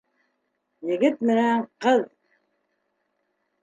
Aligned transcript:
Егет 0.93 1.23
менән 1.31 1.63
ҡыҙ! 1.87 2.05